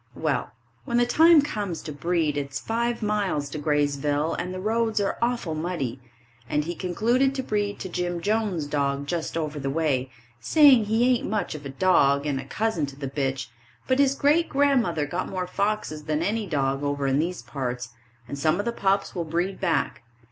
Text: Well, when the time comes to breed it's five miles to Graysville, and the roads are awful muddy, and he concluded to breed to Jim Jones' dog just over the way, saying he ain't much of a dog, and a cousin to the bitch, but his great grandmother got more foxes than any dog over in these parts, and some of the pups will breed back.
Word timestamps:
Well, 0.15 0.49
when 0.83 0.97
the 0.97 1.05
time 1.05 1.43
comes 1.43 1.83
to 1.83 1.91
breed 1.91 2.35
it's 2.35 2.59
five 2.59 3.03
miles 3.03 3.49
to 3.51 3.59
Graysville, 3.59 4.33
and 4.33 4.51
the 4.51 4.59
roads 4.59 4.99
are 4.99 5.19
awful 5.21 5.53
muddy, 5.53 5.99
and 6.49 6.63
he 6.65 6.73
concluded 6.73 7.35
to 7.35 7.43
breed 7.43 7.77
to 7.81 7.87
Jim 7.87 8.19
Jones' 8.19 8.65
dog 8.65 9.05
just 9.05 9.37
over 9.37 9.59
the 9.59 9.69
way, 9.69 10.09
saying 10.39 10.85
he 10.85 11.07
ain't 11.07 11.29
much 11.29 11.53
of 11.53 11.67
a 11.67 11.69
dog, 11.69 12.25
and 12.25 12.39
a 12.39 12.45
cousin 12.45 12.87
to 12.87 12.95
the 12.95 13.11
bitch, 13.11 13.49
but 13.87 13.99
his 13.99 14.15
great 14.15 14.49
grandmother 14.49 15.05
got 15.05 15.29
more 15.29 15.45
foxes 15.45 16.05
than 16.05 16.23
any 16.23 16.47
dog 16.47 16.81
over 16.81 17.05
in 17.05 17.19
these 17.19 17.43
parts, 17.43 17.89
and 18.27 18.39
some 18.39 18.57
of 18.57 18.65
the 18.65 18.71
pups 18.71 19.13
will 19.13 19.23
breed 19.23 19.59
back. 19.61 20.01